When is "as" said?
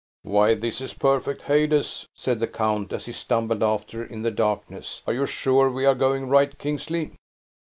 2.91-3.05